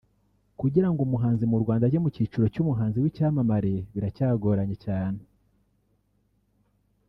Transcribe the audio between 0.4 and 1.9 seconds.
Kugira ngo umuhanzi mu Rwanda